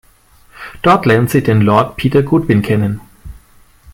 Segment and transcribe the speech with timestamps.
[0.81, 3.01] Dort lernt sie den Lord Peter Goodwin kennen.